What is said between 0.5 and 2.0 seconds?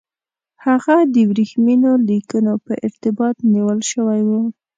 هغه د ورېښمینو